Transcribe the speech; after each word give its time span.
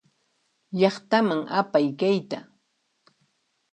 Llaqtaman 0.79 1.41
apay 1.59 1.87
kayta. 1.99 2.39